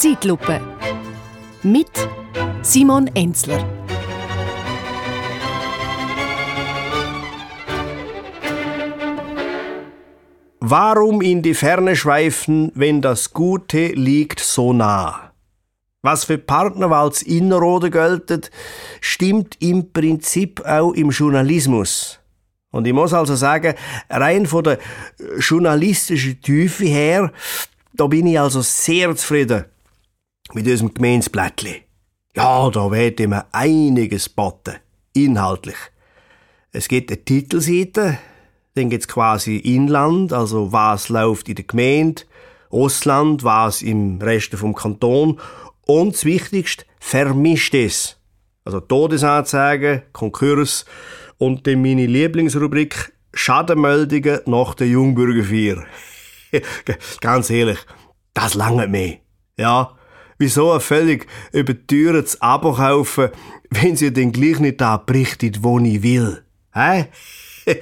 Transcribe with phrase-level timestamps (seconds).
[0.00, 0.62] Zeitlupe
[1.62, 1.90] mit
[2.62, 3.62] Simon Enzler.
[10.60, 15.32] Warum in die Ferne schweifen, wenn das Gute liegt so nah?
[16.00, 18.50] Was für Partnerwalds Innerrode geltet,
[19.02, 22.20] stimmt im Prinzip auch im Journalismus.
[22.70, 23.74] Und ich muss also sagen,
[24.08, 24.78] rein von der
[25.38, 27.32] journalistischen Tiefe her,
[27.92, 29.66] da bin ich also sehr zufrieden
[30.54, 31.82] mit diesem Gemeinsblättli.
[32.36, 34.76] Ja, da wird immer einiges botten,
[35.12, 35.76] inhaltlich.
[36.72, 38.18] Es gibt eine Titelseite,
[38.74, 42.22] dann gibt's quasi Inland, also was läuft in der Gemeinde,
[42.70, 45.40] Ausland, was im Rest vom Kanton
[45.82, 48.16] und das Wichtigste, Vermischtes.
[48.64, 50.84] Also Todesanzeigen, Konkurs
[51.38, 55.84] und dann meine Lieblingsrubrik Schadenmeldungen nach der Jungbürgerfeier.
[57.20, 57.78] Ganz ehrlich,
[58.34, 59.18] das lange mir.
[59.56, 59.96] Ja,
[60.40, 63.28] wieso ein völlig überteuertes Abo kaufen,
[63.70, 66.42] wenn sie dann gleich nicht da berichtet, wo ich will?
[66.72, 67.06] Hä?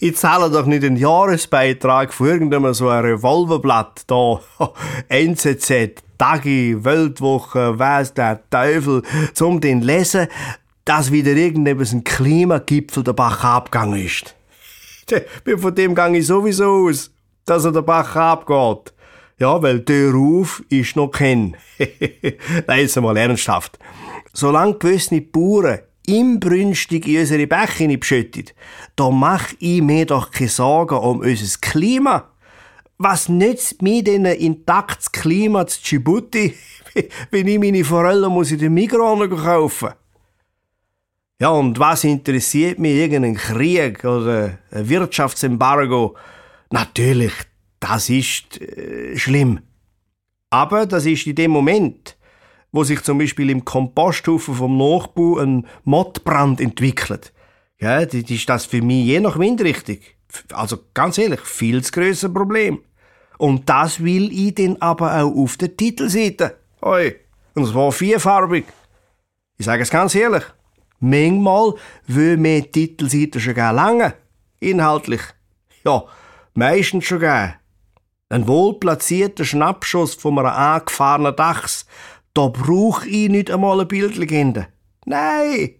[0.00, 4.40] ich zahle doch nicht den Jahresbeitrag für irgendeinem so ein Revolverblatt da.
[5.08, 9.02] NZZ, Tagi, Weltwoche, weiss der Teufel,
[9.34, 10.28] zum den lesen,
[10.84, 14.34] dass wieder irgendetwas ein Klimagipfel der Bach abgegangen ist.
[15.58, 17.10] Von dem gang ich sowieso aus,
[17.44, 18.92] dass er der Bach abgeht.
[19.38, 21.56] Ja, weil der Ruf ist noch kein.
[22.66, 23.78] Nein, jetzt mal ernsthaft.
[24.32, 28.54] Solange gewisse Bauern inbrünstig in unsere Bäche beschüttet,
[28.94, 32.30] da mach ich mir doch keine Sorgen um unser Klima.
[32.96, 36.54] Was nützt mir denn ein intaktes Klima zu Djibouti,
[37.30, 39.90] wenn ich meine Forellen muss in den Migros kaufen
[41.38, 46.16] Ja, und was interessiert mich irgendein Krieg oder ein Wirtschaftsembargo?
[46.70, 47.34] Natürlich,
[47.88, 49.60] das ist äh, schlimm.
[50.50, 52.16] Aber das ist in dem Moment,
[52.72, 57.32] wo sich zum Beispiel im Komposthaufen vom Nachbau ein Mottbrand entwickelt.
[57.78, 59.98] Ja, das ist das für mich je nach Windrichtung.
[60.52, 62.80] Also ganz ehrlich, viel zu grösser Problem.
[63.38, 66.56] Und das will ich dann aber auch auf der Titelseite.
[66.82, 67.14] Oi.
[67.54, 68.64] Und zwar vierfarbig.
[69.58, 70.44] Ich sage es ganz ehrlich.
[70.98, 71.74] Manchmal
[72.06, 74.14] will mir die Titelseite schon gar lange.
[74.58, 75.20] Inhaltlich.
[75.84, 76.04] Ja,
[76.54, 77.56] meistens schon gar.
[78.28, 81.86] Ein wohlplatzierter Schnappschuss von einem angefahrenen Dachs
[82.36, 84.68] da brauche ich nicht einmal eine Bildlegende.
[85.06, 85.76] Nein,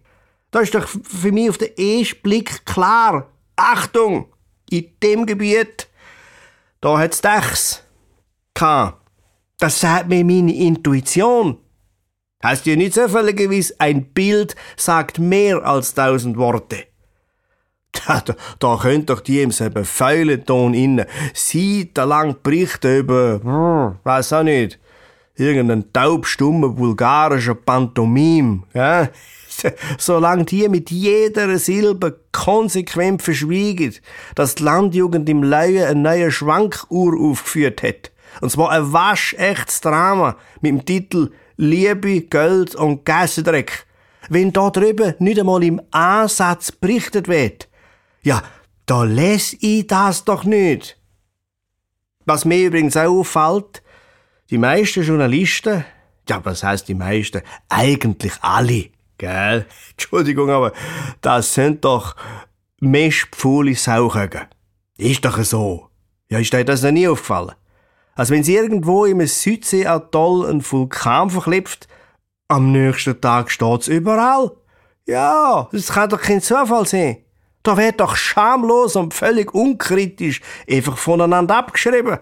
[0.49, 3.29] da ist doch für mich auf den ersten Blick klar.
[3.55, 4.33] Achtung,
[4.71, 5.87] in dem Gebiet,
[6.81, 7.83] da hat's Dachs.
[9.59, 11.59] Das sagt mir meine Intuition.
[12.43, 16.87] Heißt ja nicht zufälligerweise, ein Bild sagt mehr als tausend Worte.
[18.07, 24.33] Da, da, da könnt doch die im selben Feuilleton innen seitenlang berichten über, hm, weiß
[24.33, 24.79] auch nicht,
[25.35, 29.09] irgendeinen taubstummen bulgarischen Pantomim, ja?
[29.97, 33.95] Solange die mit jeder Silbe konsequent verschwiegen,
[34.35, 38.11] dass die Landjugend im Leuen eine neue Schwankuhr aufgeführt hat.
[38.41, 43.87] Und zwar ein waschechtes Drama mit dem Titel Liebe, Geld und Gässendreck.
[44.29, 47.66] Wenn da drüben nicht einmal im Ansatz berichtet wird,
[48.27, 48.43] ja,
[48.85, 50.99] da lese ich das doch nicht.
[52.25, 53.81] Was mir übrigens auch auffällt,
[54.49, 55.85] die meisten Journalisten,
[56.27, 57.41] ja, was heißt die meisten?
[57.69, 59.65] Eigentlich alle, gell?
[59.91, 60.73] Entschuldigung, aber
[61.21, 62.17] das sind doch
[62.81, 64.47] mestpfuhle Sauchögen.
[64.97, 65.87] Ist doch so.
[66.29, 67.55] Ja, ist dir das noch nie aufgefallen?
[68.15, 71.87] Als wenn sie irgendwo im Südseeatoll ein Vulkan verklipft,
[72.49, 74.51] am nächsten Tag steht's überall.
[75.05, 77.23] Ja, das kann doch kein Zufall sein.
[77.67, 80.39] Da wird doch schamlos und völlig unkritisch
[80.71, 82.17] einfach voneinander abgeschrieben.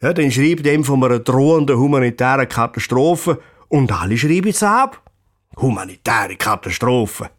[0.00, 5.02] Ja, dann schreibt ihm von einer drohenden humanitären Katastrophe und alle schreiben es ab.
[5.56, 7.30] Humanitäre Katastrophe.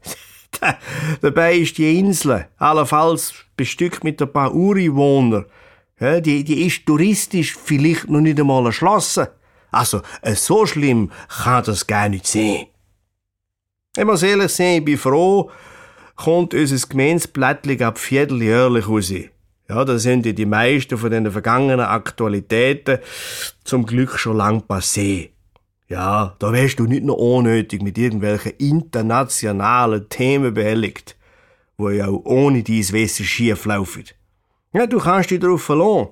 [1.22, 5.46] Dabei ist die Insel allenfalls bestückt mit ein paar Ureinwohnern.
[6.02, 9.28] Ja, die, die ist touristisch vielleicht noch nicht einmal erschlossen.
[9.72, 10.02] Also,
[10.36, 12.66] so schlimm kann das gar nicht sein.
[13.96, 15.50] Ich muss ehrlich sein, ich bin froh,
[16.18, 19.14] kommt unser Gemeinsblättchen ab vierteljährlich raus.
[19.70, 23.00] Ja, da sind ja die meisten von den vergangenen Aktualitäten
[23.64, 25.30] zum Glück schon lang passé.
[25.90, 31.16] Ja, da wärst du nicht nur unnötig mit irgendwelchen internationalen Themen behelligt,
[31.78, 34.06] wo ja auch ohne dies Wesen schief laufen.
[34.74, 36.10] Ja, du kannst dich darauf verlassen.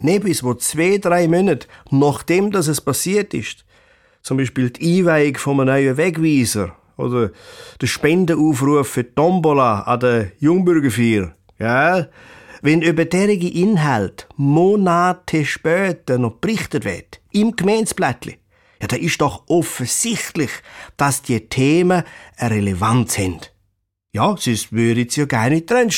[0.00, 3.64] Nicht bis wo zwei, drei Monate nachdem dass es passiert ist,
[4.22, 7.30] zum Beispiel die Einweihung von einem neuen Wegweiser oder
[7.80, 12.06] der Spendenaufruf für Tombola an der Jungbürgerfeier, ja,
[12.62, 18.38] Wenn über derige Inhalt Monate später noch berichtet wird, im Gemeinsblättli,
[18.80, 20.50] ja, da ist doch offensichtlich,
[20.96, 22.04] dass die Themen
[22.38, 23.40] eine Relevanz haben.
[24.14, 25.90] Ja, sonst würde sie ja gar nicht drin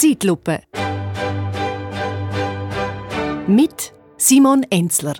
[0.00, 0.62] Zeitlupe.
[3.46, 5.16] Mit Simon Enzler.